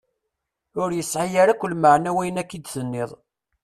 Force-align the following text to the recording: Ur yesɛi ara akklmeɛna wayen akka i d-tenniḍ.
Ur 0.81 0.89
yesɛi 0.93 1.35
ara 1.41 1.51
akklmeɛna 1.55 2.09
wayen 2.15 2.41
akka 2.41 2.53
i 2.57 2.59
d-tenniḍ. 2.59 3.11